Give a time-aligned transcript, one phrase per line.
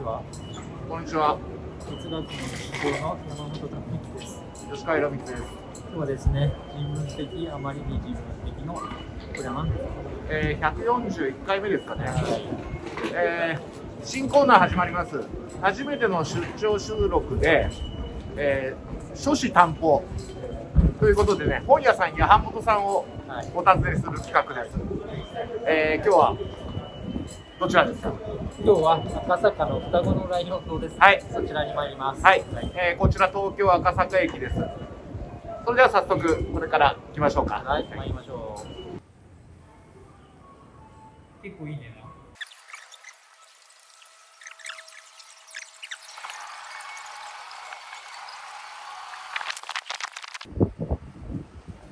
[0.00, 0.22] ちは？
[0.88, 1.38] こんにちは。
[1.80, 4.42] 哲学の指導の山本拓之です。
[4.72, 5.42] 吉川博光です。
[5.74, 8.80] 今日はですね、人文的、あまりに人文的の、こ
[9.34, 9.90] れは何ですか
[10.30, 12.04] えー、141回目ですかね。
[12.06, 12.14] はい
[13.12, 15.20] えー新コーナー始まります。
[15.60, 17.68] 初めての出張収録で、
[18.36, 20.02] えー書士担保
[20.98, 23.46] ということでね、本屋さんや版元さんをはい。
[23.54, 24.78] お訪ねする企画です。
[25.66, 26.36] えー今日は
[27.60, 28.12] どちらですか？
[28.64, 28.94] 今日は
[29.26, 30.98] 赤坂の双子のライオン堂です、ね。
[30.98, 32.22] はいそちらに参ります。
[32.22, 34.56] はい、えーこちら東京赤坂駅です。
[35.64, 37.62] それでは早速これから行きましょうか。
[37.64, 38.56] はい、参りましょ
[41.42, 41.42] う。
[41.42, 42.00] 結構いいねな。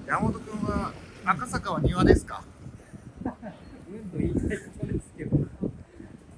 [0.07, 0.93] 山本君は
[1.25, 2.43] 赤坂は庭ですか？
[3.25, 5.37] うんと言いたいことですけど、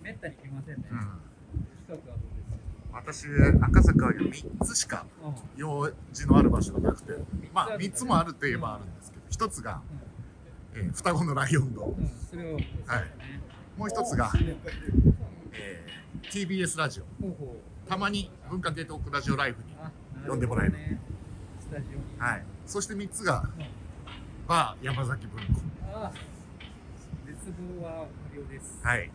[0.02, 0.84] めったに来ませんね。
[0.88, 2.42] 近くはどうで
[2.92, 3.26] す私
[3.60, 5.04] 赤坂は3つしか。
[5.56, 7.12] 用事のある場所がなくて、
[7.52, 9.82] まあ三3つもあるといえばあるんですけど、1つが、
[10.74, 11.94] えー双子のライオン堂、はい。
[13.76, 14.30] もう1つが、
[15.52, 17.04] えー TBS ラジオ。
[17.88, 19.90] たまに文化系トークラジオライフに、あ
[20.28, 20.74] 呼んでもらえる。
[22.18, 23.66] はい、そして3つがうん。
[24.46, 25.60] バー山崎文庫、
[25.92, 26.12] あ
[27.26, 28.78] 絶望は無料です。
[28.82, 29.10] はい、はい。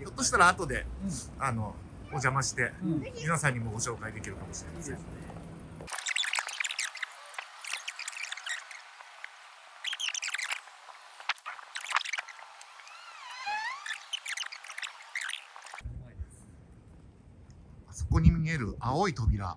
[0.00, 1.74] ひょっとしたら後でうん、あの
[2.12, 4.94] お邪魔してうん、皆さんにもご紹介できるかもしれません。
[4.94, 5.08] ですね。
[15.84, 16.14] うまい
[17.88, 19.56] あそこに見える青い扉。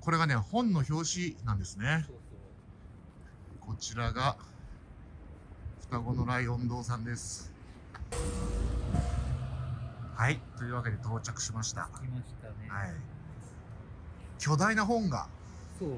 [0.00, 2.06] これがね本の表紙なんですね。
[3.60, 4.36] こちらが
[5.80, 7.52] 双子のライオン堂さんです
[10.20, 12.04] はいというわけで到着しましたそう。
[12.04, 12.68] 来ましたね。
[12.68, 12.92] はい
[14.38, 15.26] 巨大な本が
[15.78, 15.88] そう。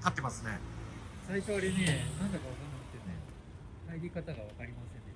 [0.00, 0.58] 立ってますね
[1.28, 1.76] 最初あれね、
[2.18, 3.14] なんだかわかんなくてね、
[3.88, 5.12] 入り方がわかりませんで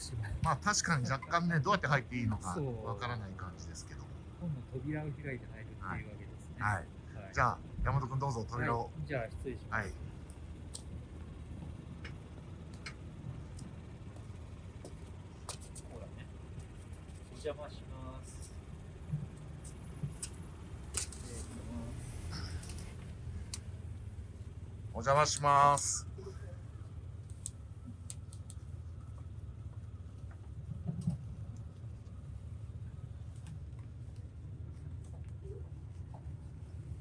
[0.00, 0.36] したね。
[0.42, 4.04] まあ確かに若干ね どうやって入っていいのかわからない感じですけど
[4.38, 6.56] 本の扉を開いて入るっていうわけですね。
[6.60, 6.84] はいはい
[7.32, 9.86] じゃあ山本君どうぞ扉をはいじゃあ失礼します。
[9.86, 9.92] はい、
[15.92, 16.26] ほらね。
[17.27, 18.50] お邪魔します。
[24.92, 26.04] お邪魔します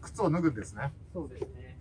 [0.02, 1.78] 靴を脱ぐんですねそうですね。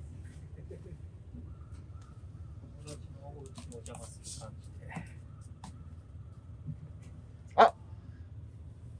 [2.72, 4.86] 友達のお家にお邪魔する感じで。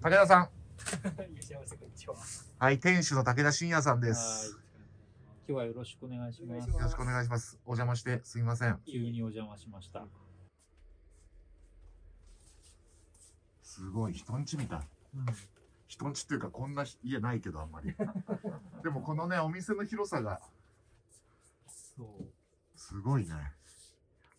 [0.06, 0.50] 武田さんは。
[2.61, 4.53] はい店主の武田信也さんではいす。
[4.53, 4.61] 今
[5.47, 6.71] 日はよろしくお願いします。
[6.71, 10.06] よろしくお願いしますお邪魔してすみません急にお邪魔しました。
[13.65, 14.89] すごい人んちみたい
[15.89, 17.93] 人んちっていうかこんな家ないけどあんまり
[18.84, 20.41] でもこのねお店の広さが
[21.97, 22.78] そう。
[22.78, 23.34] すごいね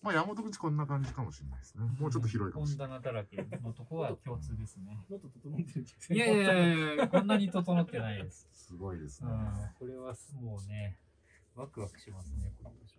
[0.07, 4.97] まあ山本口こんな感じかもしれないですねもうちょっと広いかもしれない本棚だらけのとこは共通ですね。
[5.09, 6.47] もっと整ってるんですいやいやい
[6.79, 8.47] やいや、こんなに整ってないです。
[8.53, 9.37] すごいですねうん、
[9.77, 10.97] これはもうね、
[11.55, 12.95] ワクワクしますね、この場所。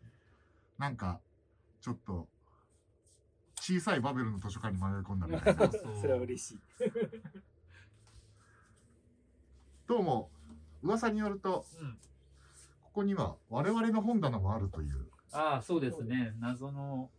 [0.76, 1.22] なんか
[1.80, 2.28] ちょっと
[3.56, 6.60] 小さいバベルの図書館に迷い込んだみたいなそれは嬉しい。
[9.88, 10.30] どうも
[10.82, 11.98] 噂によるとうん。
[12.82, 16.34] ここには我々の本棚もあるというああ、そうですね。
[16.38, 17.10] 謎の、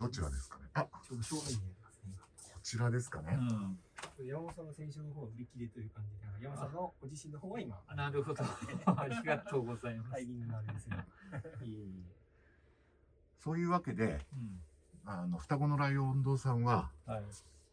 [0.00, 0.64] どちらですかね？
[0.74, 2.12] あこちょうど正面にありますね。
[2.62, 3.36] ちらですかね、
[4.18, 4.26] うん。
[4.26, 6.10] 山本さんの先週の方は売り切れという感じ
[6.40, 8.44] で、山本さんのご自身の方は今、なるほど。
[8.86, 10.10] ありがとうございます。
[10.10, 10.96] タイミングのあれですよ。
[11.62, 12.16] いえいえ。
[13.38, 14.60] そういうわけでうん。
[15.04, 17.24] あの双子のライオン堂さんは、はい。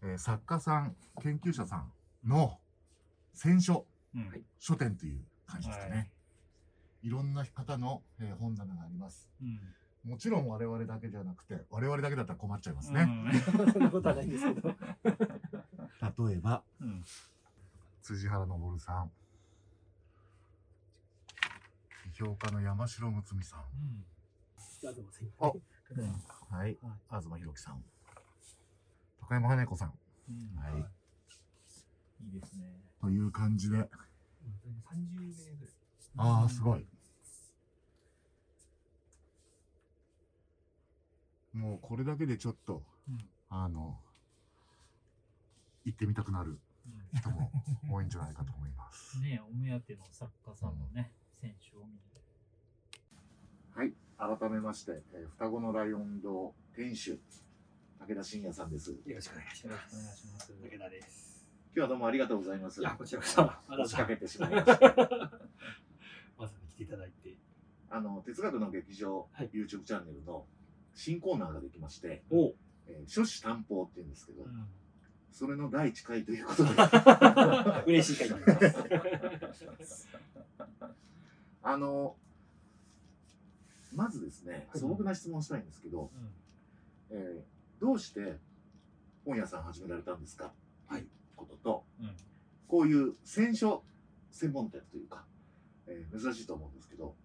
[0.01, 1.91] えー作家さん研究者さん
[2.23, 2.59] の
[3.33, 3.85] 選書
[4.15, 4.45] うん。
[4.59, 6.11] 書店という感じですかね、はい
[7.05, 9.59] い、ろんな方の、えー本棚がありますうん。
[10.09, 13.71] もちろん我々だけじゃなくて我々だけだったら困っちゃいますね、うん。
[13.71, 14.69] そんなことはないんですけど。
[16.29, 17.03] 例えばうん。
[18.01, 19.11] 辻原昇さん
[22.13, 23.63] 批評家の山城睦美さんう
[25.11, 25.25] ぞ。
[25.39, 25.51] あ
[25.97, 26.57] うん。
[26.57, 26.77] はい
[27.09, 27.83] 東博樹さん
[29.19, 29.93] 高山花子さん
[30.29, 30.85] うんはい
[32.25, 32.65] いいですね。
[33.01, 35.25] という感じで今30名
[35.55, 35.75] ぐらい。
[36.17, 36.87] ああすごい
[41.55, 43.17] もうこれだけでちょっとうん。
[43.49, 43.97] あの
[45.85, 46.59] 行ってみたくなる
[47.15, 47.51] 人も
[47.91, 49.19] 多いんじゃないかと思います。
[49.19, 51.99] ねお目当ての作家さんのね、選手を見に。
[53.75, 53.93] はい、
[54.39, 57.19] 改めまして、えー双子のライオン堂店主
[57.99, 58.91] 武田信也さんです。
[58.91, 60.21] よろしくお願いしよろしくお願います。
[60.21, 60.53] します。
[60.53, 61.45] 武田です。
[61.67, 62.81] 今日はどうもありがとうございます。
[62.81, 64.71] いや、こちらこそ、押しかけてしまいました。
[64.71, 65.03] わざ
[66.37, 67.37] わざ来ていただいて。
[67.89, 70.45] あの哲学の劇場、はい YouTube チャンネルの
[70.95, 72.53] 新コーナーができまして、お。
[72.87, 74.65] えー書士担保って言うんですけど、うん。
[75.31, 76.69] それの第一回ということで、
[77.87, 78.69] 嬉しい限りで
[79.85, 80.07] す。
[81.61, 82.15] あの
[83.93, 86.31] まずですね、はい素朴な質問をしたいんですけど、うん。
[87.11, 88.37] えーどうして
[89.25, 90.53] 本屋さん始められたんですか？
[90.87, 91.05] はい。
[91.35, 92.15] ことと、うん。
[92.67, 93.83] こういう選書
[94.31, 95.25] 専門店というか、
[95.87, 97.15] えー珍しいと思うんですけど、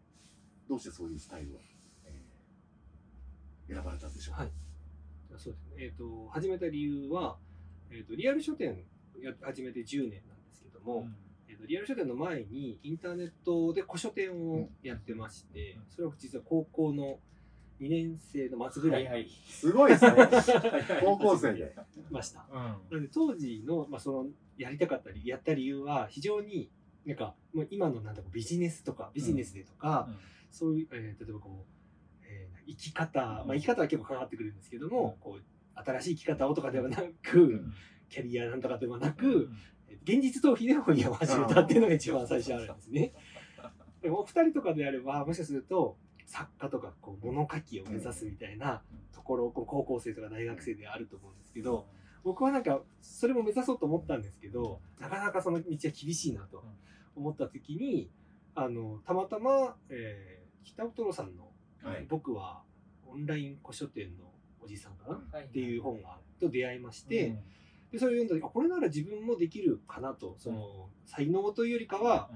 [0.69, 1.70] どうしてそういうスタイルを、えー
[3.73, 4.43] 選ばれたんでしょうか？
[4.43, 4.53] はい
[5.39, 5.77] そうですね。
[5.79, 7.37] えっ、と、始めた理由は、
[7.91, 8.85] えっ、と、リアル書店
[9.23, 11.07] や始めて10年なんですけども、
[11.49, 17.19] えー、とリアル書店の前にインターネットで古書店をやってまして、うんそれは実は高校の
[17.81, 20.13] 2年生の末ぐらいにはいすごいですね。
[21.03, 21.75] 高校生で。
[21.97, 22.47] いました。
[22.51, 26.71] うんなので当時の,、まあそのやりたかったりやった理由は非常に
[27.07, 30.09] なんかもう今のなんだろうビジネスとかビジネスでとか、
[30.51, 31.80] そういう、えー例えばこう、えー
[32.71, 35.43] 生き方、まあ、生き方は結構関わってくるんですけども、こう
[35.75, 37.73] 新しい生き方をとかではなく、ん。
[38.09, 39.59] キャリアなんとかではなく、うん。
[40.03, 43.13] 現実逃避で本屋を始めたっていうのが一番最初あるんですね。
[44.03, 48.83] でもお二人とかであればもしかすると作家とかこう物書きを目指すみたいな
[49.13, 51.87] ところをこう高校生とか大学生であると思うんですけど、
[52.25, 56.65] 僕はなんかそれも目指そうと思ったんですけどなかなかその道は厳しいなと
[57.15, 58.11] 思った時に
[58.55, 61.50] あのたまたま、えー北尾トロさんの、
[61.83, 62.07] はい。
[62.09, 62.63] 僕は
[63.07, 67.39] オンライン古書店のおじさんかな、っていう本がと出会いまして、うん。
[67.93, 72.31] でそれを読んだ時あこれなら自分もできるかなとその、才能というよりかは、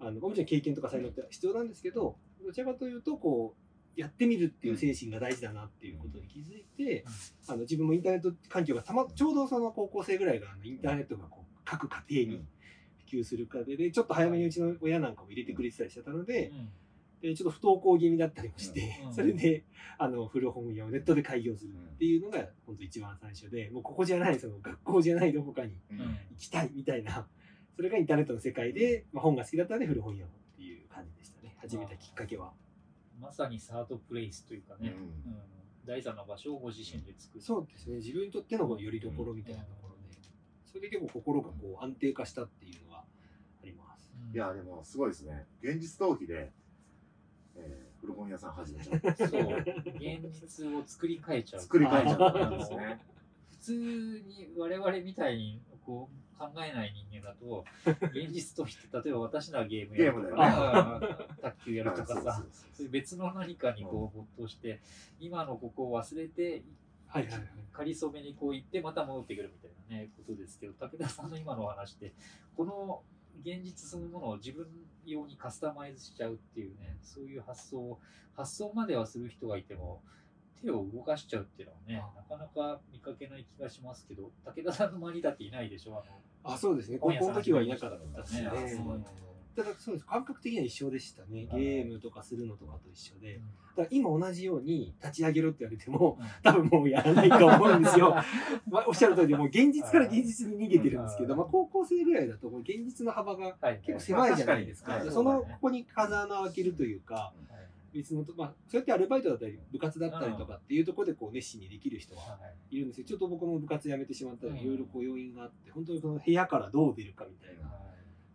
[0.00, 7.04] あのもちろん経験とか才能って必要なんですけどどちらかというとこうやってみるっていう精神が大事だなっていうことに気づいて、
[7.46, 12.44] あの自分もインターネット環境がたまちょうどその高校生ぐらいがあのインターネットがこう各家庭に
[13.06, 16.50] 普及する過程でちょっと早めにうちの親なんかも入れてくれてたりしてたので、
[17.22, 19.64] ちょっと不登校気味だったりもして、うん それで
[19.98, 25.74] あの古本屋をネットで開業するっていうのが本当一番最初でもうここじゃないその学校じゃないどこかに
[26.30, 27.28] 行きたいみたいな
[27.76, 31.54] それがインターネットの世界で、まあ、本が好きだったので古本屋をっていう感じでしたね。
[31.58, 32.52] 始めたきっかけは。
[33.20, 34.94] まさにサードプレイスというかね、
[35.84, 37.40] 第三の場所をご自身で作る。
[37.40, 37.96] そうですね。
[37.96, 40.18] 自分にとってのよりどころみたいなところで
[40.64, 43.04] それで結構心がこう安定化したっていうのはあ
[43.64, 44.12] ります。
[44.30, 44.34] うん。
[44.34, 45.46] いや、でもすごいですね。
[45.62, 46.61] 現実逃避で、えー
[48.02, 49.16] 古本屋さん始めた。
[49.28, 49.62] そう、
[49.94, 51.62] 現実を作り変えちゃう。
[51.62, 53.00] 作り変えちゃったんですね。
[53.48, 53.74] 普通
[54.26, 57.64] に我々みたいにこう考えない人間だと、
[58.12, 62.44] 現実として、例えば私ならゲームやるとゲームか、 卓球やるとかさ
[62.90, 64.80] 別の何かにこう没頭して、
[65.20, 66.64] 今のここを忘れて、
[67.06, 72.12] はいはいはいかりそめにこう行ってまた戻ってくるみたいなねことですけど武田さんの今のお話って
[72.54, 73.02] この
[73.40, 74.66] 現実そのものを自分
[75.06, 77.98] 用にカスタマイズしちゃうっていうねそういう発想を
[78.36, 80.00] 発想まではする人がいても
[80.62, 85.92] 手を動かしちゃうっていうのはねなかなか見かけない気がしますけど武田さんの周りだっていないでしょ？
[85.92, 86.04] あ
[86.48, 86.98] のあそうですね。
[86.98, 88.48] 高校の時はいなかったですね
[89.56, 90.06] 本屋さん始めましたねただそうです。
[90.06, 91.46] 感覚的には一緒でしたね。
[91.50, 93.36] はいゲームとかするのとかと一緒で。
[93.36, 93.42] うん。
[93.42, 96.26] だから今同じように立ち上げろって言われてもうん。
[96.42, 98.14] 多分もうやらないと思うんですよ。
[98.70, 103.80] まあおっしゃる通りでもう現実から現実に逃げてるんですけど、まあ、高校生ぐらいだともう現実の幅がはい。
[103.84, 105.10] 結構狭いじゃないですか。
[105.10, 107.52] そのここに風穴を開けるというか、はい
[107.92, 112.38] 別のと、まあ、そうやってアルバイトだったり、部活だったりとかっていうところでこう熱心にできる人はは
[112.70, 112.76] い。
[112.76, 114.58] いるんですけど、ちょっと僕も部活辞めてしまったり、うん。
[114.58, 117.70] いろいろこう要因があって、本当にその部屋からどう出るかみたいな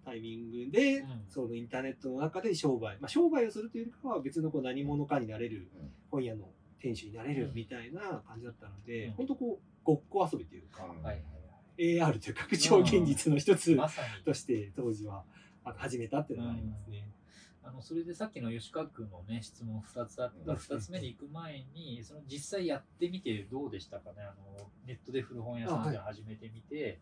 [0.07, 1.25] タイミングで、うん。
[1.27, 5.89] そのインターネットの中で商売、まあ、商売をするというよりかは別のこう何者かになれる、うん。
[6.09, 6.45] 本屋の
[6.79, 9.13] 店主になれるみたいな感じだったので、うん。
[9.13, 11.23] 本当こう、ごっこ遊びというか、うんはいはい。
[11.77, 13.77] AR という拡張現実の一つ
[14.25, 15.23] として当時は
[15.63, 17.11] 始めたっていうのがありますね。
[17.63, 20.57] あのそれでさっきの吉川君のね質問2つあったうん。
[20.57, 24.23] 2つ目に行く前にその実際やってみてどうでしたかね？
[24.23, 26.99] あのネットで古本屋さんで始めてみて、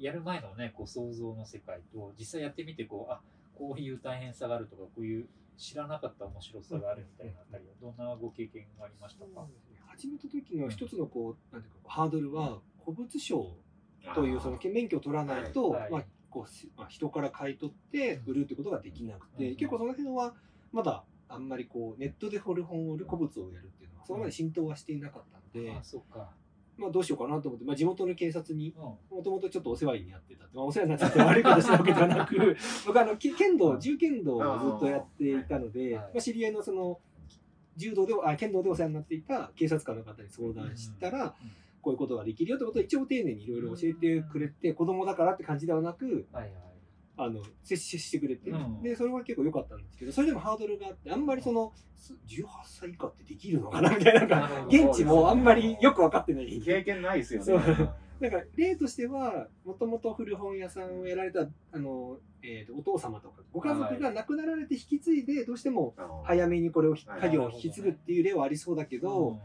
[0.00, 3.20] やる前のねこう想像の世界と実際やってみてこうあ
[3.54, 5.26] こういう大変さがあるとかこういう
[5.58, 9.46] 知らなかった面白さがあるみたいなあたりはどんなご経験がありましたか、
[9.86, 13.46] 始めた時の一つのこう、なんていうかハードルは古物商
[14.14, 15.92] というその免許を取らないと、はいはい。
[15.92, 20.32] まあこうしまあ、人から買い取って売るってことができなくて、うん結構その辺は
[20.72, 26.30] まだあんまりこうネットで古本を売る古物をやるっていうのはそこまで浸透はしていなかったので、あそうか
[26.80, 29.16] まあどうしようかなと思って、まあ地元の警察に、うん。
[29.16, 30.44] もともとちょっとお世話になってた。
[30.52, 32.34] まあお世話になってたって悪いことしたわけではなく、
[32.86, 35.94] 僕あの、け剣道、銃剣道をずっとやっていたので、はい。
[35.94, 36.98] まあ知り合いのその、
[37.76, 41.34] 柔道で、あ、剣道でお世話になっていた警察官の方に相談したら、
[41.82, 46.52] こういうことができるよってことを一応丁寧にいろいろ教えてくれて、子供だからって感じではなく、はいはい。
[47.22, 48.82] あの、接ししてくれて、うん。
[48.82, 56.60] で、それは結構良かったんですけど、それでもハードルがあって、あんまりその、す18歳以下ってできるのかな みたいな、なんか、現地もあんまりよく分かってない。
[56.60, 57.90] 経験ないですよね。
[58.28, 69.38] んか例としてはもともと古本屋さんをやられたあの、えーとお父様とかご家族が亡くなられて引き継いでどうしても早めにこれを家業を引き継ぐっていう例はありそうだけど、うん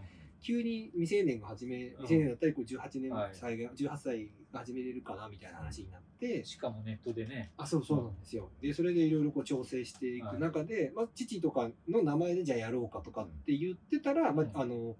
[0.45, 2.05] 急に未成年が始めうん。
[2.05, 3.29] 未成年だったりこう18年はい。
[3.33, 6.45] 歳が、18歳が始めれるかなみたいな話になって。
[6.45, 7.51] しかもネットでね。
[7.57, 8.51] あそうそうなんですよ。
[8.61, 14.95] でそれでいろいろこう調整していく中で、まあ、父とかの名前でじゃあやろうかとかって言ってたら、まあ、あの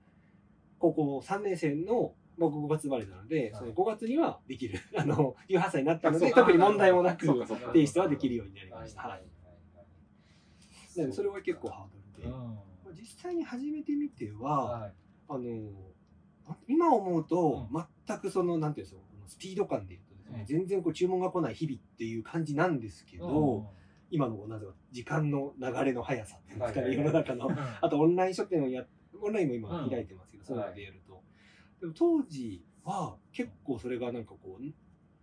[0.80, 3.54] 高校3年生の僕5月生まれなので、はい。
[3.54, 4.80] その5月にはできる。
[4.98, 9.24] あの18歳になったので特に問題もなく提出はできるようになりました、ははい。
[11.14, 12.32] それは結構ハードルで、うん。
[12.32, 14.94] まあ実際に始めてみては、はい
[15.28, 15.72] あの
[16.68, 17.68] 今思うと
[18.08, 20.46] 全くそのなんていうんですかスピード感で言うとですね、うん。
[20.46, 23.66] 全然こう注文が来ない日々っていう感じなんですけど、
[24.12, 27.58] 今のなぜか時間の流れの速さっていうんですかね、世の中のうん。
[27.82, 28.86] あとオンライン書店をや
[29.22, 29.90] オンラインも今うん。
[29.90, 31.22] 開いてますけど、そういうのでやると、
[31.82, 34.64] でも当時は結構それがなんかこう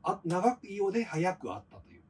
[0.02, 2.01] あ長いようで早くあったという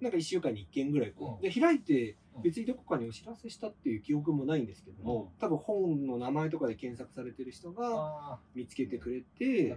[0.00, 1.52] なんか1週間に1件ぐらいこう、うん。
[1.54, 2.42] で開いてうん。
[2.42, 7.86] 別にどこかにお知らせしたっていう記憶もないんですけども、多分本の名前とかで検索されてる人が
[8.34, 9.76] あ見つけてくれあ、て。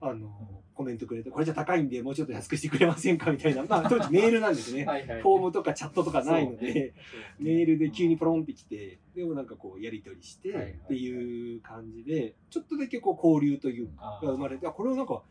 [0.00, 0.30] あの
[0.74, 4.84] コメントくれてこれじゃ高いんでもうちょっと安くしてくれませんかみたいな まあ当時メールなんですね。
[4.84, 5.22] はいはい。
[5.22, 6.94] フォームとかチャットとかないので、
[7.40, 15.22] メールで急にポロンってきて、でもなんかこうやり取りしてっていう感じで、ちょっとだけこう交流というかが生まれて、あこれはなんか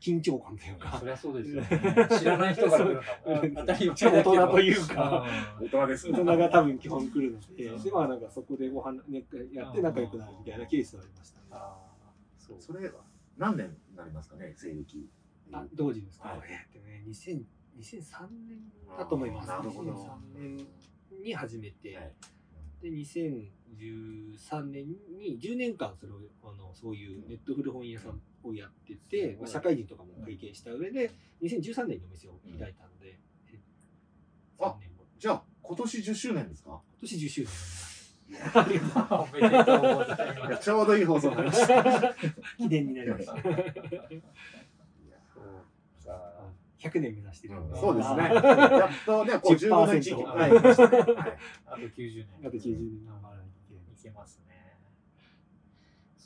[0.00, 2.08] 緊張感というかそ、りゃそうですよね。
[2.18, 4.12] 知らない人から来るのも当たり前だけど。
[4.12, 5.26] 大人というか、
[5.60, 11.46] 大人です大人が多分基本来るので、うんでまあなんかそこでご飯ねやって仲良くなるみたいなケースはありましたね。
[11.50, 12.60] ああ、そう。
[12.60, 12.90] それ
[13.36, 15.08] 何年になりますかね、西暦。
[15.52, 17.44] あ同時ですか、はいえーっとね、2000
[17.78, 19.48] 2003年だと思います。
[19.48, 20.66] なるほど2003年
[21.22, 22.12] に始めて、はい
[22.82, 24.86] で2013年
[25.18, 31.10] に10年間それをあのそういうネット古本屋さんをやってて、まあ、社会人とかも経験した上で
[31.42, 33.18] 2013年にお店を開いたので、
[33.52, 33.58] え
[34.58, 36.80] あ3年後じゃあ、今年10周年ですか？
[37.00, 37.50] 今年10周年。
[40.62, 41.84] ちょうどいい放送になりました。
[42.56, 43.50] 記念になりましたそうか。
[46.78, 48.22] 100年目指してるんで、そうですね。
[48.22, 52.50] あ やっとね、こう10分の1 10%はい来ましたねはいあと90年。
[52.50, 54.49] と90年頑張らないといけないいけますね。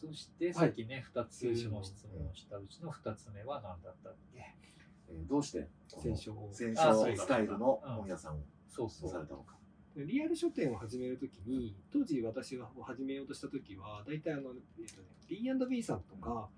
[0.09, 4.39] そして、さっきね、2つの質問をしたうちの2つ目は何だったっけ？
[4.39, 6.33] えーどうして戦勝。
[6.53, 9.11] 戦あそうだ勝スタイルの本屋さんをそうそう。
[9.11, 9.57] されたのか。
[9.97, 16.49] リアル書店を始めるときに当時私が始めようとしたときは大体あの、えーとね、B&B さんとか、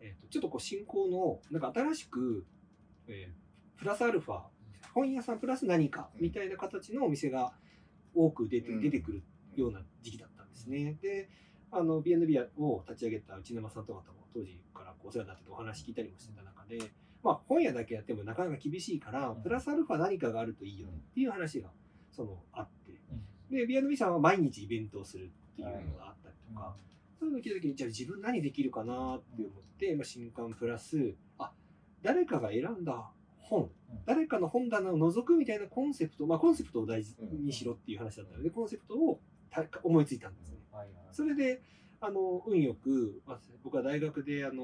[0.00, 2.46] えー、とちょっとこう新興のなんか新しく、
[3.08, 4.42] えープラスアルファ
[4.94, 7.52] 本屋さんプラス何かみたいな形のお店が
[8.14, 8.80] 多く出て,、うん。
[8.82, 9.22] 出てくる
[9.56, 10.96] ような時期だったんですね。
[11.02, 11.28] で
[11.76, 16.78] あの B&B を立ち上げた内沼さんとかとも当時からお世話になっててお話聞いたりもしてた中で、
[17.22, 19.42] まあ、本屋だけやってもなかなか厳しいから、うん。
[19.42, 21.70] プラスアルファ何かがあるといいよっていう話が
[22.12, 22.92] そのあって。
[23.50, 23.56] うん。
[23.56, 27.18] で B&B さんは毎日イベントをするっていうのがあったりとか、うん。
[27.18, 31.52] そういうのを聞いた時にじゃあ自分何できるかなって思って、まあ、新刊プラスあ
[32.02, 33.70] 誰かが選んだ本、
[34.06, 40.58] 誰かの本棚を覗くみたいなコンセプト、まあ、コンセプトを大事にしろっていう話だったので、コンセプトをた思いついたんですね。
[40.74, 40.94] はいはい。
[41.12, 41.62] それで
[42.00, 44.62] あの運よくまあ僕は大学であの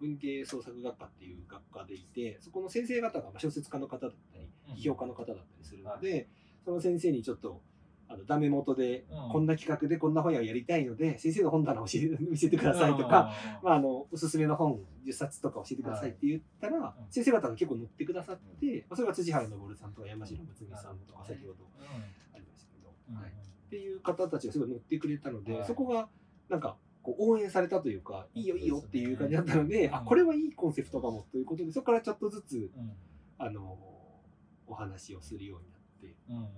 [0.00, 4.74] 文系創作学科っていう学科でいてそこの先生方がまあ小説家の方だったりうん。
[4.74, 6.28] 批評家の方だったりするので、
[6.64, 7.62] その先生にちょっと
[8.10, 9.32] あのダメ元で、うん。
[9.32, 16.92] こんな企画でこんな本屋をやりたいので先生の本棚を教え見せてくださいとか、まあ、あのおすすめの本10冊とか教えてくださいって言ったら、うん。
[17.10, 21.86] 先生方が結構乗ってくださって、まあ、それが辻原昇さんとか山城睦美さんとか先ほどうん。
[22.34, 23.16] ありましたけど、うん。
[23.16, 23.32] はい、
[23.68, 25.66] っていう方たちがすごい乗ってくれたので、はい。
[25.66, 26.08] そこが
[26.48, 28.42] なんかこう応援されたというかい。
[28.42, 32.92] いよいいよっていう感じだったので、うんあこれはいいコンセプトかもということでそこからちょっとずつうん。
[33.38, 33.78] あの
[34.66, 36.16] お話をするようになって。
[36.30, 36.48] うんうん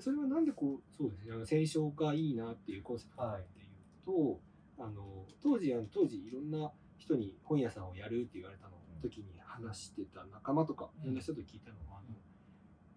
[0.00, 3.68] それはなんでこうそうですねあの戦勝がいいなっていうコンセプトかっていう
[4.06, 4.40] と、
[4.78, 12.16] あの当時あの当時いろんな人に本屋さんをやるって言われたの時に話してた仲間とかいろんな人と聞いたのは、あの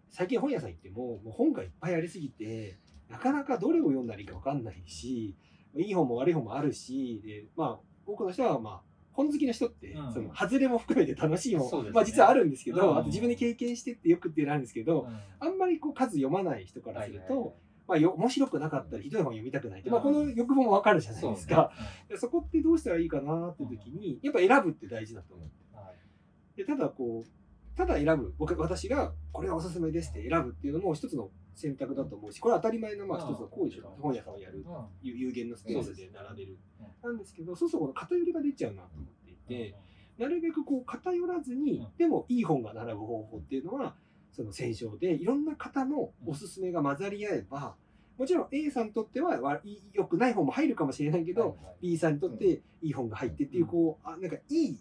[0.09, 2.77] 最近本屋さん行ってももう本がいっぱいありすぎて
[3.13, 5.35] なかなかどれを読んだらいいか分かんないし
[5.75, 10.11] いい本も悪い本もあるしでまあ多くの人はまあ本好きな人って、うん。
[10.11, 11.93] その外れも含めて楽しいも、そうですね。
[11.93, 12.97] まあ実はあるんですけど、うん。
[12.97, 15.19] あと自分で経験してってよくっていうんですけど、うん。
[15.39, 17.55] あんまりこう数読まない人からすると、はいはいはい。
[17.85, 20.13] まあ、よ面白くなかったりひどい本読みたくないって、まあ、うん。
[20.13, 21.71] この欲望もわかるじゃないですか。
[22.09, 25.47] でそこってどうしたらいいかなって時に、やっぱ選ぶって大事だと思う。
[25.47, 26.57] うんはい。
[26.57, 33.85] でただこうただ選ぶ僕私がこれがおすすめですって選ぶっていうのも一つの選択だと思うしこれは当たり前のまあ一つの行為でうん。
[34.01, 34.85] 本屋さんをやるうん。
[35.01, 36.57] 有有限のスペースで並べる。
[36.79, 37.11] うん。
[37.11, 39.75] なんですけどそうするとこの偏りが出ちゃうなと思っていて
[40.17, 41.87] なるべくこう偏らずにうん。
[41.97, 43.95] でもいい本が並ぶ方法っていうのは
[44.31, 47.75] その選書でいろんな方のおすすめが混ざり合えば
[48.17, 49.61] もちろん A さんにとっては
[49.93, 54.79] 良くない本も入るかもしれないけど、B さんにとっていい本が入ってっていうこうあなんかいい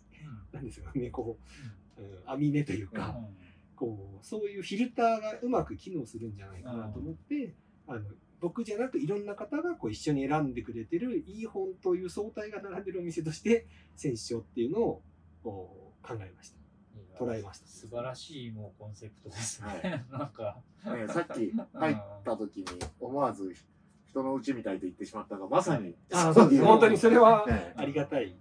[0.53, 0.55] うん。
[0.55, 1.39] なんですよねこ
[1.99, 3.42] う、うん、網目というか、うん
[3.77, 7.55] こうそういうフィルターがうまく機能するんじゃないかなと思って、
[7.87, 8.01] あの
[8.41, 15.03] 僕じゃなくいろんな方がこう一緒に選んでくれてるいい本という総体が並んでるお店として選書っていうのを
[15.43, 16.63] こう考えました。
[17.19, 17.67] 捉えました。
[17.69, 20.05] 素晴らしいもうコンセプトですね、はい。
[20.11, 20.61] なんか。
[20.85, 22.65] ね、さっき入った時に
[22.99, 23.55] 思わず
[24.09, 28.37] 人の家みたいと言ってしまったがまさにあそうです本当にそれはねありがたい、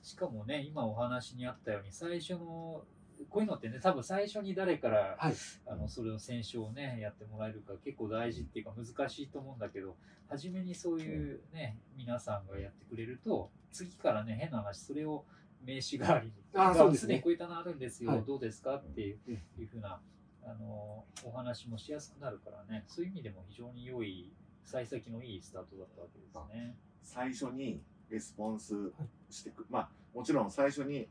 [0.00, 2.84] しかもね今お話にあったように最初の
[3.28, 5.34] こういうのってね多分最初に誰から、はい。
[5.66, 9.96] あのそれを選書をねやってもらえるか結構大事っていうか難しいと思うんだけど
[10.28, 15.24] 初めにそういうね皆さんがやってくれると次からね変な話それを
[15.64, 17.18] 名刺代わりにあそうですね。
[17.20, 18.22] こういったのあるんですよ、はい。
[18.26, 20.00] どうですかっていう,、うんいうふうな
[20.42, 22.84] あのお話もしやすくなるからね。
[22.88, 24.32] そういう意味でも非常に良い
[24.64, 26.74] 幸先のいいスタートだったわけですね。
[27.02, 28.92] 最初にレスポンス
[29.28, 31.08] してく、まあもちろん最初に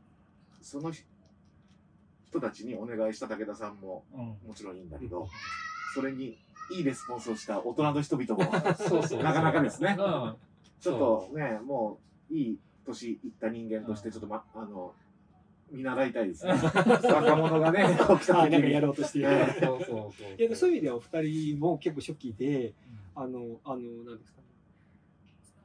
[0.60, 0.92] その
[2.30, 4.20] 人人たちにお願いした武田さんもうん。
[4.48, 5.28] もちろんいいんだけど、
[5.94, 6.38] それに
[6.70, 9.22] いいレスポンスをした大人の人々もそうそう。
[9.22, 9.96] なかなかですね。
[9.98, 10.36] うん。
[10.80, 11.98] ちょっとねも
[12.30, 14.94] ういい年いった人間としてちょっと、ま、あの
[15.70, 16.52] 見習いたいですね。
[16.52, 22.72] 若者がねこう来た時あなんかやにろうとしているねそうそうそういやそういう意味ではお二人も結構初期で
[23.14, 24.44] あのあのなんですかね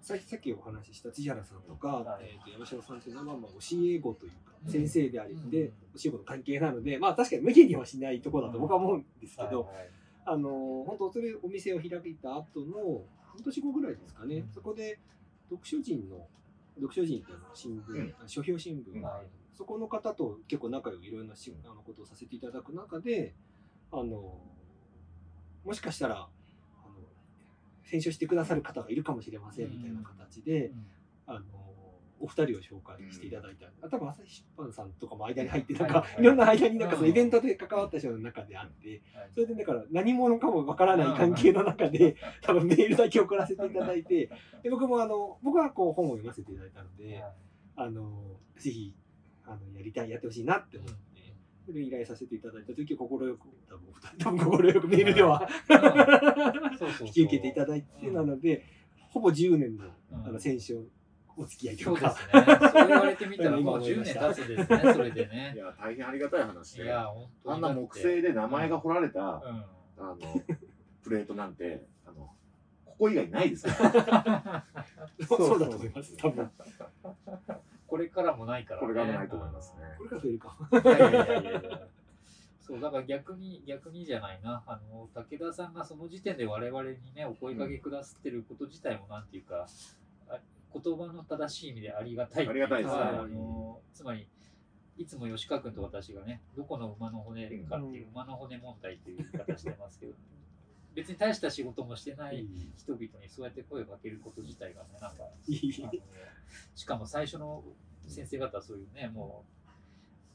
[0.06, 2.26] さっきさっきお話しした辻原さんとか、はい。
[2.26, 4.72] えー、と山城さんというのはまあ教え子というか、うん。
[4.72, 5.50] 先生であり、うん。
[5.50, 9.90] で教え子の関係なのでまあ確かに無限にはしないところだと僕は思うんですけど、はいはい。
[10.28, 10.50] あの
[10.86, 13.02] 本当それお店を開いた後の
[13.34, 14.50] 半年後ぐらいですかね、うん。
[14.54, 15.00] そこで
[15.50, 16.28] 読書人の
[16.76, 18.14] 読書人っていうの新聞、うん。
[18.28, 23.34] 書評新聞がある、そこの方と結構仲良くいろんなしあのことをさせていただく中で
[23.92, 24.38] あの
[25.66, 26.28] もしかしたら
[27.96, 30.86] あの選書してくださる方がいるかもしれませんみたいな形で、うん。
[31.28, 31.42] あの
[32.18, 37.12] お二人を紹介していただいた、あ多分朝日出版さんとかも間に入ってなんか、はいろんな間になんかそのうん。
[37.12, 39.30] イベントで関わった人の中であって、はい。
[39.34, 44.30] それでだから何者かもわからない関係の中で 多分メールだけ送らせていただいて
[44.64, 47.24] で僕もあの僕はこう本を読ませていただいたので、
[47.76, 48.96] あのぜひ
[49.46, 50.90] あのやりたいやってほしいなって思っ
[51.74, 53.20] で依頼させていただいた時は快く
[53.70, 55.48] 多分お二人多分快くメールでは
[57.02, 58.64] 引き受けていただいて、うんなので
[59.10, 60.26] ほぼ10年のうん。
[60.26, 60.74] あの選手
[61.38, 62.70] お付き合いというそうですかね。
[62.70, 65.54] そう言われてみたら 今もう10思いました年経つですね、それでいね。
[65.58, 66.84] や大変ありがたい話で。
[66.84, 67.56] いや、本当に。
[67.56, 69.30] あんな木製で名前が彫られた、うん。
[69.32, 69.66] あ
[69.98, 70.18] の
[71.02, 72.30] プレートなんてあの
[72.86, 74.66] ここ以外ないですから。
[75.28, 76.52] そうそうだと思います多分
[77.88, 78.88] これからもないからね。
[78.88, 79.84] これからもないと思いますね。
[79.98, 80.58] これから増えるか。
[80.72, 81.88] やいやいやいや。
[82.62, 84.64] そう、だから逆に、逆にじゃないな。
[84.66, 89.68] あの、武田さんがその時点で我々にね、お声かけくださってること自体もなんていうか、
[90.28, 90.40] あ
[90.74, 93.02] 言葉の正しい意味でありがたいってうかありがたいですね。
[93.02, 94.28] あの、つまり、
[94.98, 95.06] い。
[95.06, 100.14] つも吉川君と私がね、どこの馬の骨かっていう、うん馬の骨問題っていう言い方してますけど、
[100.96, 105.24] 別に大した仕事もしてない人々にそうやって声をかけること自体がね、なんか、
[106.74, 107.64] しかも最初の
[108.08, 109.46] 先生方はそういうね、も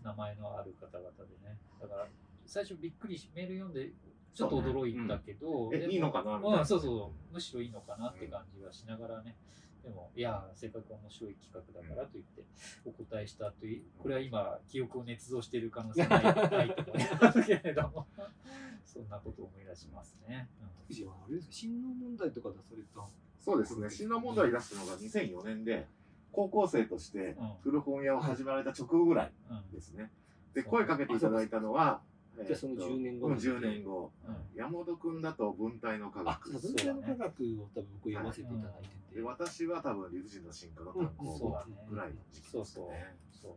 [0.03, 2.09] う名前のある方々でね、だから
[2.47, 3.91] 最初びっくりし、メール読んで、
[4.35, 6.59] ちょっと驚いたけど、でもえいいのかなみたいな。
[6.61, 9.37] うん、そうそう、むしろいいのかなって感じはしながらね、
[9.83, 12.43] でも、いや、せっかく面白い企画だからと言って
[12.85, 18.07] お答えしたという、これは今、記憶を捏造している可能性ない ないと思いますけれども、
[18.85, 20.49] そんなことを思い出しますね。
[20.89, 23.07] 藤はあれですか新能問題とか出された？
[23.39, 23.89] そうですね。
[23.89, 25.87] 新論問題出したのが2004年で
[26.33, 27.55] 高校生としてうん。
[27.63, 30.11] 古本屋を始められた直後ぐらいうんうんですね。
[30.53, 32.03] で声かけていただいたのは
[32.47, 43.17] じゃあその10年後うん10年後うん山本君だと文体の科あ学文体の科学を多分僕読ませていただいてて、で私は多分理不尽の進化の単うん行そうだねぐらいの時期そうそうですね。
[43.43, 43.53] そう。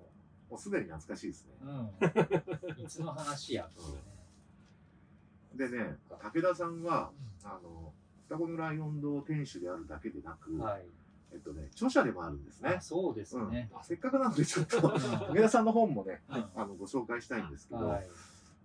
[0.52, 2.84] もうすでに懐かしいですねうん。
[2.84, 5.70] いつの話やっていうね。
[5.70, 7.12] でね武田さんは
[7.44, 7.94] あの
[8.24, 10.86] 双子のライオン堂店主であるだけでなく、はい。
[11.34, 12.82] えっとね、著者でもあるんですねあ。
[12.82, 13.70] そうですね。
[13.74, 14.82] うんせっかくなので、ちょっと、
[15.34, 18.08] 武田さんの本もね、うんあのご紹介したいんですけど、はい。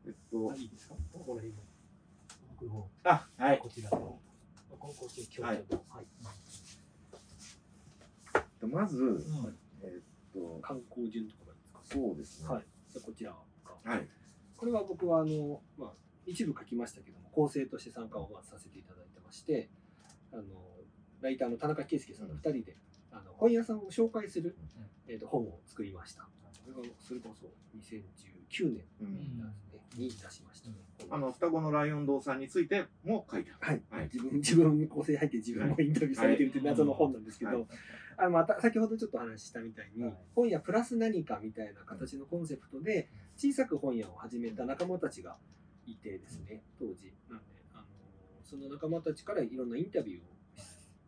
[0.09, 0.94] えっと、いいですか？
[1.12, 1.62] ここら辺も。
[2.59, 3.59] 僕の方あ、はい。
[3.59, 4.18] こちらの。
[4.71, 5.49] ここち強調の。
[5.88, 6.07] はい。
[8.66, 11.81] まず、うんえっと、観光順とかですか？
[11.85, 12.49] そうですね。
[12.49, 12.64] はい。
[12.90, 13.31] じゃあこちら
[13.64, 13.90] が。
[13.92, 14.09] はい。
[14.57, 15.92] これは僕はあの、まあ、
[16.27, 19.71] 一部書きましたけども構成として参加をさせていただいてまして
[20.33, 20.42] あの
[21.21, 22.77] ライターの田中圭介さんの2人で、
[23.12, 24.57] あの本屋さんを紹介する、
[25.07, 26.29] えー、と本を作りましたこ
[26.83, 27.47] れがそれこそ
[27.79, 30.70] 2019年うんなんですね、に出しました、
[31.11, 33.77] あの、双子のライオン堂さんについても書いてあはい。
[33.77, 33.83] る。
[33.90, 34.11] はい。
[34.12, 37.66] 自分 自分構成入って自分もインタビューされてるっていう謎の本なんですけど、はい。
[38.16, 40.16] あのまた先ほどちょっと話したみたいに、はい。
[40.35, 45.38] 本屋プラス何かみたいな形のコンセプトで小さく本屋を始めた仲間たちが
[45.87, 47.12] いてですね当時。
[47.29, 47.85] なんであの
[48.42, 50.22] その仲間たちからいろんなインタビューを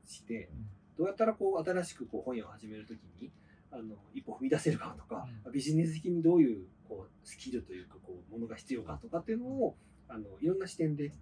[0.07, 0.51] しして
[0.97, 3.31] どうやったらこう新しくこう本屋を始めるときに
[3.71, 9.77] あの一歩踏み出せるかとか、ビジネス的にどういうこうスキルというかこうものが必要かとかっていうのを
[10.09, 11.15] あのいろんな視点で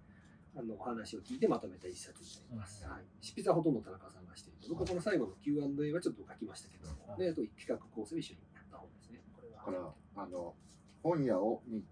[0.57, 2.83] あのお話を聞いてまとめた一冊になります。
[2.83, 9.21] うんはい、執筆はほとんど田中さんがしていて、僕はこの最後の Q&A はちょっと書きましたけども、であと企画構成を一緒にやった本ですね。
[9.35, 9.57] これは。
[9.57, 10.55] だから、あの、
[11.03, 11.83] 本屋を、に、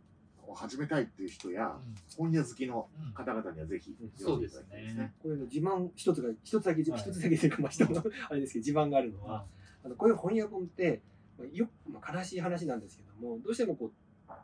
[0.41, 1.77] を始めたいっていう人や、
[2.17, 3.13] 本屋好きのうん。
[3.13, 4.11] 方々にはぜひうん。
[4.17, 5.13] 読んでいただきたいですね。
[5.21, 7.01] これの自慢一つが一つだけ一はい。
[7.03, 9.45] つだけというかまあ人の あれですけど自慢があるのは、
[9.83, 11.03] あのこういう本屋本って
[11.37, 13.91] まあよまあ、悲しい話なんですけどもどうしてもこう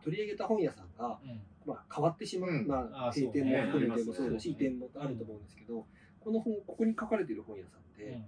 [0.03, 1.41] 取り上げた本屋さんが、うん。
[1.65, 2.67] まあ、変わってしまう、うん。
[2.67, 5.86] まあ、あ閉店も含めてもそうだし移転もあると思うんですけど、
[6.19, 8.12] この本ここに書かれている本屋さんで、うん。
[8.12, 8.25] え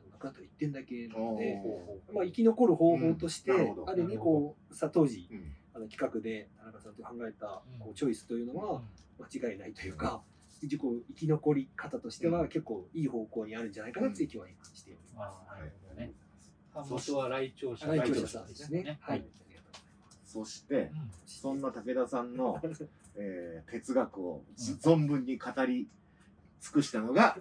[0.00, 2.14] ー、となくなったら1点だけなのおで、ー。
[2.14, 3.52] まあ、生き残る方法として、
[3.86, 5.52] ある意味こうさ当時うん。
[5.74, 7.78] あの企画で田中さんと考えたうん。
[7.80, 8.58] こうチョイスというのうん。
[8.58, 8.82] は
[9.20, 10.22] 間違いないというか、
[10.62, 12.48] 自己生き残り方としてはうん。
[12.48, 15.14] 結構いい方向にあるんじゃないかなっていう気は今しています。
[15.16, 16.12] あーなるほどね。
[16.74, 17.86] 元は来庁者。
[17.86, 18.98] 来庁者さんですね。
[19.00, 19.24] はい。
[20.32, 20.90] そして、
[21.26, 22.58] そんな武田さんの、
[23.16, 25.88] えー哲学をず存分に語り
[26.60, 27.36] 尽くしたのが、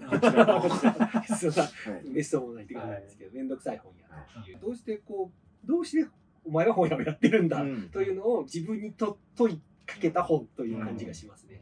[2.03, 4.55] めっ そうもないって感じなんですけど、めんどくさい本屋ってい。
[4.55, 4.59] う。
[4.59, 5.31] どうしてこ
[5.63, 6.09] う、どうして
[6.43, 11.61] お前は本屋をやってるんだうんというのを自分にと問いかけた本という感じがしますね。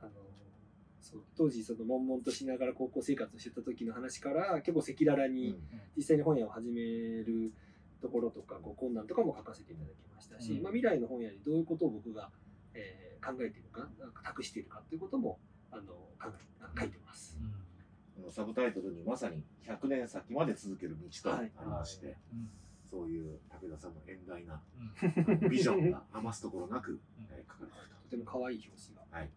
[0.00, 0.10] あの
[1.00, 5.58] そう当時その悶々としながら高校生活をしてた時の話から結構赤裸々に
[5.96, 7.52] 実際に本屋を始める
[8.00, 10.62] ところとかこう困難とかも書かせていただきましたし、うん。
[10.62, 12.30] まあ、未来の本屋にどういうことを僕が、
[12.74, 15.40] えー考えているかなんか託しているかということも
[15.72, 15.82] あの
[16.78, 17.36] 書いてます。
[18.14, 22.48] このサブタイトルにまさに100年先まで続ける道とありまして、うん。
[22.88, 24.62] そういう武田さんの遠大な
[25.28, 25.50] うん。
[25.50, 28.10] ビジョンが余すところなく、えー書かれていると。
[28.10, 29.02] ても可愛い表紙が。
[29.10, 29.30] はい。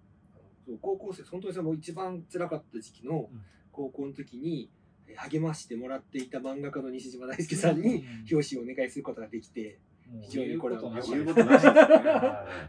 [0.80, 3.42] 高校生、本当にその一番辛かった時期のうん。
[3.72, 4.81] 高校の時に、えー
[5.16, 9.92] 励ましてもらっていた漫画家の西島大輔さんに表紙をお願いすることができて、うん
[10.24, 11.74] 非常にこれは言うここととなしですね。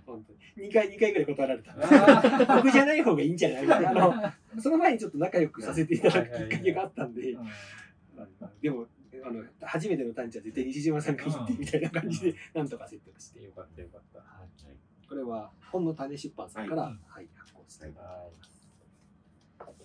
[0.06, 1.74] 本当に2回、2回ぐらい断られた。
[1.74, 3.90] な僕じゃない方がいいんじゃないみたいな。
[3.90, 7.36] あの その前にちょっと仲良くさせていただくきっかけがあったんで、
[8.60, 8.86] でも、
[9.24, 13.42] あの初めての探知は絶対西島さんがいいってみたいな感じで、なんとか説得して。
[13.42, 14.24] よかったよかった。
[15.08, 17.92] これは本の種出版さんから、ははいい発行してはい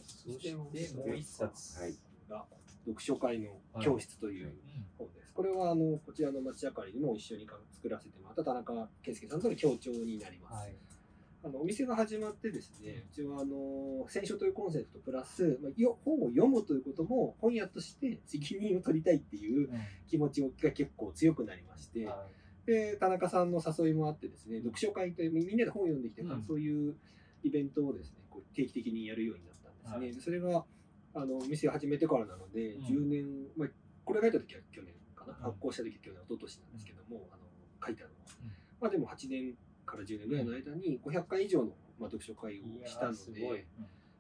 [0.03, 1.81] そしてもう一冊。
[1.81, 2.45] はいが
[2.85, 4.53] 読書会の教室という
[4.97, 5.33] 本です。
[5.33, 10.53] これはあのこちらの町明かりでも一緒に作らせてもらった田中健介さんとの協調になります。
[10.53, 10.75] はい。
[11.43, 19.69] あのお店が始まってですね、うちはあの選書というコンセプトプラス、まあ、よ本を読むということも本屋として責任を取りたいっていう
[20.09, 22.09] 気持ちが結構強くなりまして、
[22.65, 26.95] で田中さんの誘いもあってですね読書会というみんなで本を読んできてそういう
[27.43, 30.15] イベントをですねこう定期的にやるようになったんですね、はい。
[30.15, 30.65] でそれが
[31.17, 32.85] あのお店を始めてからなので、うん。
[32.85, 33.69] 10年、まあ、
[34.05, 35.43] これ書いた時は去年かな、うん。
[35.43, 37.43] 発行した時は去年一昨年なんですけども、あの
[37.85, 38.51] 書いたのは、うん。
[38.79, 43.67] まあでも8年から10年ぐらいの間に500回以上の、まあ、読書会をしたので。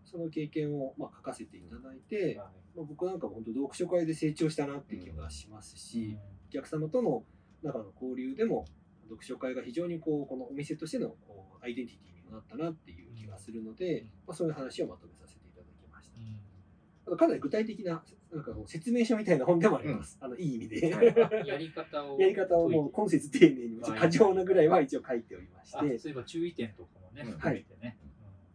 [0.07, 7.25] その経験を、まあ、書かせていただいて、はまあ、僕なんかも本当読書会で成長したなっていう気がしますし、お客様との
[7.61, 8.63] 中の交流でも
[9.09, 14.07] 読書会が非常にこうこのお店としてのこうアイデンティティにもなったなっていう気がするので、うん。
[14.27, 16.23] まあ、そういう話をまとめさせていただきましたい。
[16.23, 21.47] うんあとかなり具体的ななんかこう説明書みたいな本でもあります、あのいい意味で、はい。
[21.47, 22.19] やり方を。
[22.19, 23.99] やり方をもう今節丁寧にはい。
[23.99, 27.31] 過剰なぐらいは一応書いておりましあ、てそういえば注意点とかもね、うん。
[27.33, 27.97] 含めてね。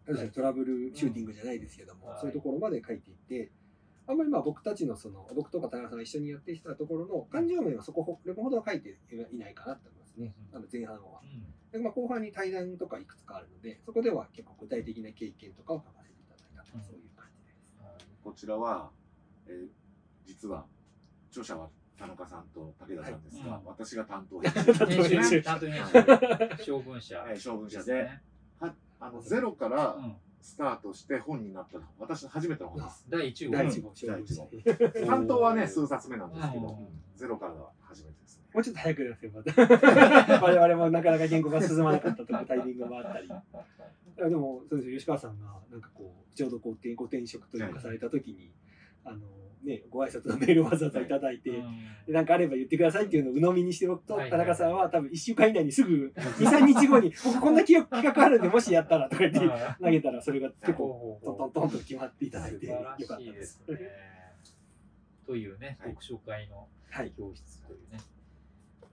[0.05, 2.21] そうですねトラブルシューティングじゃないですけども、うん。
[2.21, 3.53] そういうところまで書いていて、
[4.07, 10.57] あんまりまあ僕たちのその僕とか田中さんが一緒にやってきたところの感情面はそこほれほどは書いていないかなと思いますね、うん。
[10.59, 11.21] あの前半は。
[11.23, 11.45] うん。
[11.73, 16.83] でまあ、後半に対談とかいくつかあるので、そこでは結構具体的な経験とかを書かせていただいたと、うん。
[16.83, 17.03] そういう。
[18.23, 18.91] こちらは、
[19.47, 19.67] えー
[20.25, 20.65] 実は
[21.31, 23.61] 著者は田中さんと武田さんですが、はい。
[23.61, 24.41] うん私が担当。
[24.41, 25.83] 編集編集、担当編
[26.59, 28.09] 集、将軍社えー将軍で社で。
[28.61, 30.15] はあのゼロからうん。
[30.41, 33.07] スタートして本になった私の初めての本です。
[33.09, 33.53] 第1号。
[33.57, 33.93] 第一号。
[34.07, 34.45] 第一号。
[34.45, 36.89] も担当はね数冊目なんですけど、うん。
[37.17, 38.45] ゼロからが初めてですね。
[38.55, 39.43] うちょっと早くやらせれば
[40.41, 43.27] 我々もなかなか言語が進まなかったとかタイミングもあったり。
[43.27, 43.31] い
[44.19, 44.97] やでもそうですよ。
[44.97, 48.51] 吉川さんがなんかこうちょうどこう転ご転職というかされた時に
[49.05, 49.18] あの
[49.64, 51.51] ねご挨拶のメールをわざわざいただいて、
[52.07, 59.40] でなんかあれば言ってくださいっていうのを鵜呑みにしておくと、はい田中さんは多分1週間以内にすぐ23日後に僕こんな企画あるんでもしやったらとか言って
[59.81, 63.61] 投げたらそれが結構トントントンと決まっていただいてよかったです。
[65.27, 65.90] というね、はい。
[65.90, 67.12] 読書会のはい。
[67.16, 67.99] 教室というね。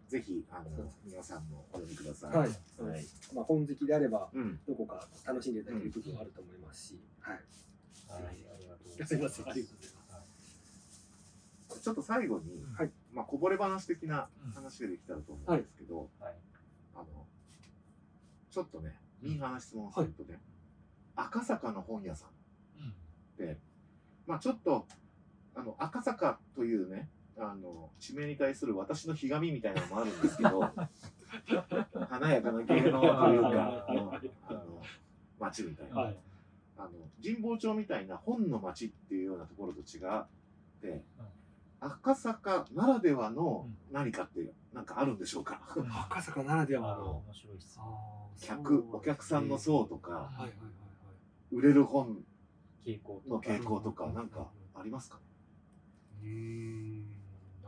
[0.10, 2.36] ぜひあの皆さんもお読みください。
[2.36, 2.50] はい。
[2.50, 3.06] はい。
[3.34, 4.60] まあ、本好きであればうん。
[4.68, 9.08] どこか楽しんでいただける部分はあると思いますし、はい、はい、ありがとうございます。
[9.08, 9.50] すいません。
[9.50, 10.00] ありがとうござい
[11.82, 12.92] ちょっと最後に、はい。
[13.14, 16.34] まあこぼれ話的な話ができたらと思うんですけど、はい。
[16.96, 17.06] あの
[18.52, 20.40] ちょっとね、いい話質問するとね、
[21.16, 22.30] 赤坂の本屋さん
[22.82, 23.46] うん。
[23.46, 23.58] で、
[24.26, 24.88] まあちょっと
[25.56, 30.60] あの赤坂というね、あの地名に対する私のひがみみたいなのもあるんですけど、
[32.10, 34.82] 華やかな芸能というか、あの
[35.40, 35.96] 街みたいな。
[36.02, 36.18] はい。
[36.78, 36.90] あの
[37.22, 40.26] 神保町みたいな本の街っていうようなところと違っ
[40.82, 41.04] て、
[41.82, 47.24] 赤坂ならではの何かってなんかあるんでしょうか、うん赤坂ならではの。
[48.42, 50.52] 客お客さんの層とかはいはいはい
[51.52, 52.24] 売れる本
[53.28, 53.50] のか。
[53.50, 54.08] 傾向とか。
[54.14, 55.20] なんかありますか？
[56.22, 56.30] うー。
[56.30, 57.06] ん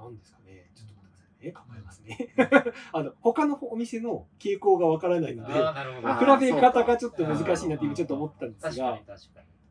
[0.06, 0.70] なんですかね。
[0.76, 1.52] ちょっと待ってくださいね。
[1.52, 2.34] 考えますね。
[2.94, 9.02] あの他のお店の傾向がわからないので比べ方がちょっと難しいなって今ちょっと思ったんですが。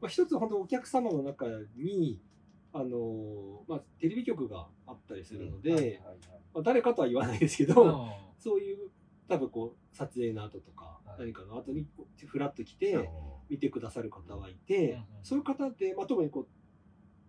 [0.00, 2.20] まあ、一つ本当お客様の中に
[2.72, 6.00] あの、まあ、テレビ局があったりするので、
[6.54, 8.10] まあ、誰かとは言わないですけど、うん。
[8.38, 8.90] そういう
[9.28, 11.20] 多分こう撮影の後とか、はい。
[11.20, 13.10] 何かの後にこうフラッと来て
[13.48, 16.48] 見てくださる方はいて、そういう方って、まあ、特にこう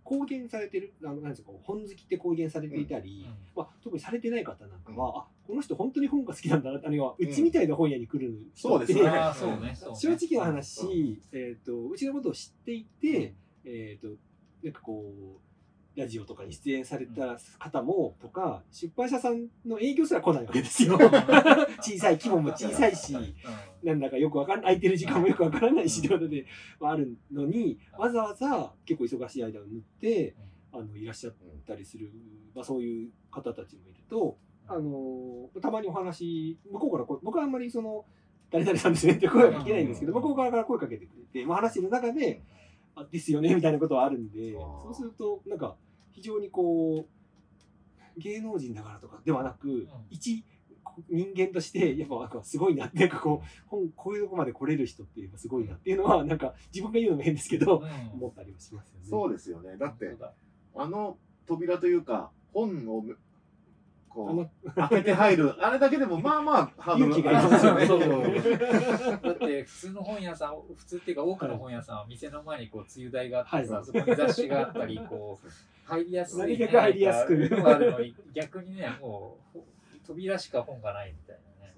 [0.03, 3.35] 公言されてるあのなんですか本好きって公言されていたり、うん。
[3.55, 9.03] まあ、特にされてない方なんかは、あこの人本当に本が好きなんだなあるいはうちみたいな本屋に来る人って、そうですね。
[9.61, 9.95] ね。
[9.95, 13.33] 正直な話、えー、とうちのことを知っていて、
[13.63, 14.15] えー、と
[14.63, 15.50] なんかこう
[15.95, 20.97] ラジオとかに出演された方もとか出版社さんの営業すら来ないわけですよ。
[21.81, 23.13] 小さい規模も小さいし
[23.83, 26.45] なんだかよくわかんない空いてる時間もよくわからないしということで
[26.79, 30.35] はあるのにわざわざ結構忙しい間を縫って
[30.71, 31.33] あのいらっしゃっ
[31.67, 32.09] たりする、
[32.55, 38.05] まあ、そういう方たちもいるとあのたまにお話向こうからこう僕はあんまりその
[38.51, 40.21] 誰々さんですねって声はかけないんですけど、うん。
[40.21, 42.41] 向こう側から声かけてくれて、まあ、話してる中で
[42.95, 44.95] あですよねみたいなことはあるんでそう。
[44.95, 45.75] するとなんか
[46.11, 50.43] 非常にこう芸能人だからとかではなく、一
[51.09, 59.07] 人間としてやっぱなんかすごいなってなんかこう本こういうとこまで来れる人っていうのはすごいなっていうのはなんか自分が言うのも変ですけど、思ったりはしますよね。
[59.09, 59.77] そうですよね。
[59.77, 60.13] だって
[60.75, 63.13] あの扉というか本をあ
[64.13, 65.55] このう開けて入る。
[65.65, 67.85] あれだけでもまあまあハードルがいりますよね。
[67.85, 68.09] そうそう。
[69.23, 73.85] だって普通の本屋さん普通っていうか多くの本屋さんは店の前にこう梅雨台があってさ、はい。
[73.85, 75.47] そこに雑誌があったりこう
[75.85, 77.33] 入りやすい、なるべく入りやすく。
[77.65, 79.65] あるのに逆にねもうほ
[80.05, 81.73] 扉しか本がないみたいなね。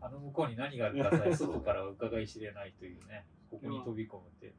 [0.00, 4.52] あの向こうに何があるかさえ外からは伺い知れないというねここに飛び込むって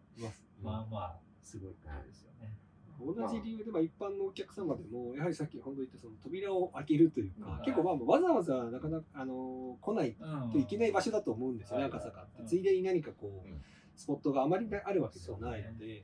[0.61, 2.62] まあまあすごいことですよね。
[2.99, 7.65] 同じ理由で、まあ、一般のお客様でもやはりさっき本当言ったその扉を開けるというか、うん。
[7.65, 13.61] 結構まあわざわざなかなかあの来ないうんといけない場所だと思うんですよね、はい赤坂って、うんついでに何かこう、うん。
[13.95, 16.03] スポットがあまりあるわけではないので、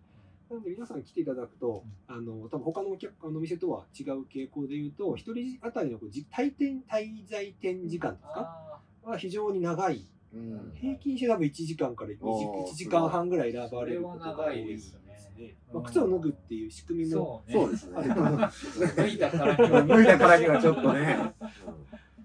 [0.50, 10.06] なので皆さん来ていただくと、あの多分他のお客あの店とは違う傾向でいうと一人当たりのこうじ滞店滞在店時間ですか、あは非常に長い。
[10.34, 10.72] うん。
[10.76, 15.09] 平均して多分1時間から 1, おー時間半ぐらい選ばれることが多いですね
[15.74, 17.68] まあ、靴を脱ぐっていう仕組ーみもそうね。
[17.68, 18.94] そうですね。
[18.96, 19.72] 脱いだからに。
[19.72, 21.34] は脱いだからにはちょっとね、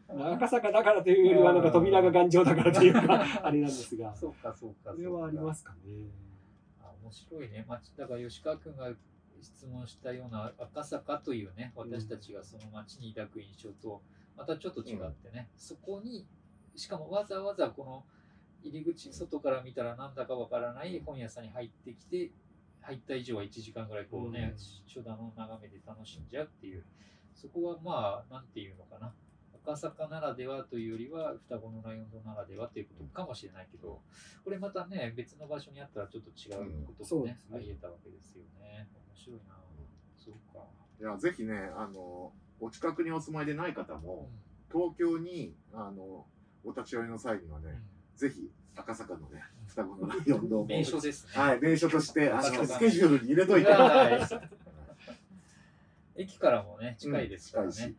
[0.09, 4.15] 赤坂だからというよりはなんか扉が頑丈だからというかあれなんですが。
[4.17, 4.93] そうかそうか。
[4.93, 5.79] それはありますかね。
[6.83, 7.65] あ面白いね。
[7.69, 8.91] 町だから吉川君が
[9.41, 14.01] 質問したような赤坂というね、私たちがその町に抱く印象と、
[14.37, 16.27] またちょっと違ってね、そこに、
[16.77, 18.05] しかもわざわざこの
[18.63, 22.31] 入り口、外から見たらなんだかわからない本屋さんに入ってきて、
[22.85, 26.85] 入った以上は1時間ぐらいこうね、うん書棚を眺めて楽しんじゃうっていう、
[27.35, 29.13] そこはまあ、なんていうのかな。
[29.67, 34.03] 赤坂ならではというよりは双子のライオン堂ならではということかもしれないけど、
[34.45, 38.87] これまたね、別の場所にあったらちょっと違うこともね、うんあり得たわけですよね。
[39.09, 39.55] 面白いな。
[40.17, 40.67] そうか。
[41.01, 44.29] いいや、ぜひね、あの、お近くにお住まいでない方も、
[44.71, 46.27] 東京に、あの、
[46.63, 47.83] お立ち寄りの際にはね、
[48.17, 49.43] ぜひ、赤坂のね、
[49.75, 51.33] 双子のライオン堂も名所ですね。
[51.35, 53.71] はい、名所として、あの、スケジュールに入れといて。
[53.71, 54.65] はい
[56.17, 57.95] 駅からもね、近いですからね。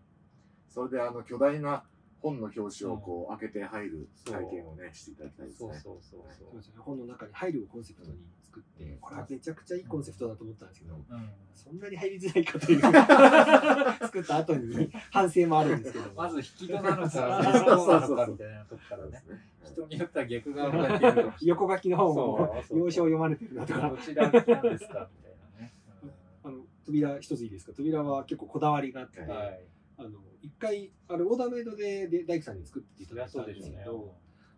[0.70, 1.84] それで、あの、巨大な
[2.26, 5.74] 本の表紙をこう、開けて入る体験をね、していただきたいですね。
[5.84, 10.98] そうそうそうそそう本の中に入るをコンセプトに作って、これはめちゃくちゃいいコンセプトだと思ったんですけど、う。
[11.08, 11.30] うん。
[11.54, 12.82] そんなに入りづらいかという。
[14.08, 16.12] 作った後に反省もあるんですけど。
[16.16, 19.24] まず引き戸なのか、そうなのかみたいなとこからね。
[19.64, 21.32] 人によっては逆側もやってる。
[21.46, 23.66] 横書きの方も要所を読まれてるな。
[23.68, 25.74] とかどちらなんですかみたいなね。
[26.44, 27.74] あの扉一ついいですか？
[27.74, 29.22] 扉は結構こだわりがあって。
[29.98, 34.13] あの一回あれオーダーメイドでで大工さんに作っていただいたんですけど、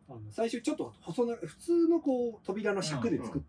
[0.09, 3.41] あの最初ちょっと細な普通のこう扉の尺で作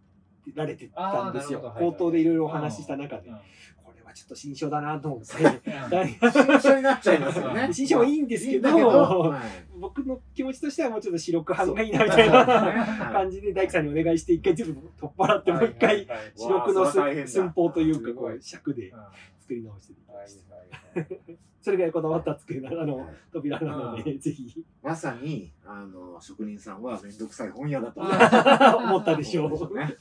[0.54, 3.36] られてたんですよ、うんうん口頭でいろいろお話しした中で、うん
[3.84, 5.26] これはちょっと新書だなと思って。
[5.26, 7.70] 新書になっちゃいますよね。
[7.72, 9.40] 新書もいいんですけどはい
[9.80, 18.92] 僕の気持ちとしてはもうちょっと白く版がいいなみたいなは感じで大工さんにお願いして一回ちょっと取っ払ってもう一回白黒の寸法というかこう尺で
[19.38, 28.00] 作り直していきいましたそれぐらいこだわった机なあいの扉なのでぜひまさに、あの、職人さんはめんどくさい本屋だと
[28.78, 29.94] 思ったでしょうとね、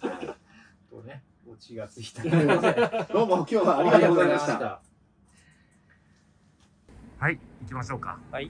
[1.45, 2.23] オチがついた。
[3.11, 4.57] どうも今日はありがとうございました。
[4.57, 4.81] た。
[7.19, 8.17] はい、行きましょうか。
[8.31, 8.49] はい。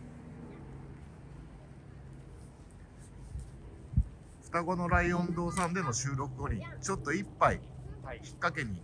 [4.44, 7.60] 双子のライオン堂さんでの収録後に、ちょっと一杯
[8.04, 8.18] はい。
[8.18, 8.80] 引っ掛けに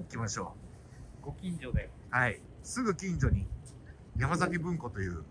[0.00, 0.56] 行きましょ
[1.22, 1.84] ご近所で。
[1.84, 1.90] う。
[2.10, 2.40] はい。
[2.64, 3.46] すぐ近所に
[4.18, 5.22] 山崎文庫という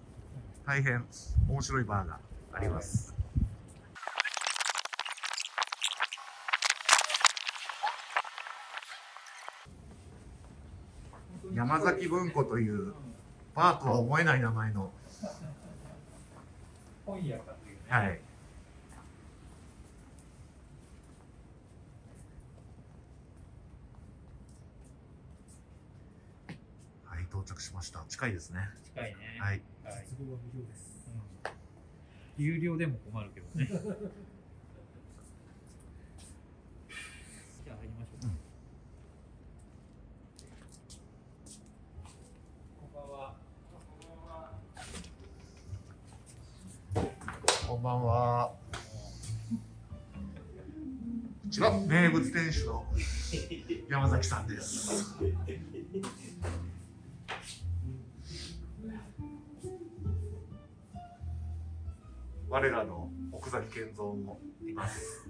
[0.66, 1.06] 大変
[1.50, 2.20] 面白いバーが
[2.54, 3.14] あります。
[11.54, 12.94] 山崎文庫という
[13.54, 14.90] バーとは思えない名前の、
[17.06, 17.82] 本屋かというね。
[17.90, 18.27] はい。
[27.38, 28.04] 到着しました。
[28.10, 28.62] 近いですね。
[28.96, 29.38] 近いね。
[29.40, 29.62] はい。
[29.84, 29.96] はい。
[29.96, 30.26] は無
[30.60, 33.68] 料ですうん有料でも困るけどね。
[37.66, 38.32] じゃあ入りましょうか。
[42.82, 43.36] こんばんは。
[47.68, 48.52] こんばんは。
[51.44, 52.86] こちら、名物店主の
[53.90, 55.16] 山崎さんです。
[62.58, 65.30] 我らの奥崎健三もいます。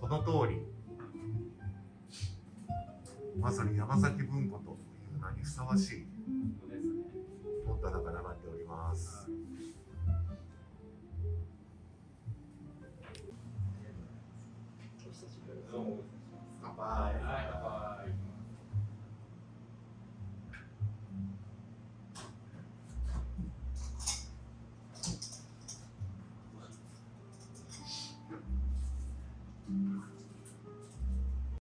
[0.00, 0.60] この通り、
[3.38, 4.76] まさに山崎文庫と
[5.12, 6.08] いう名にふさわしい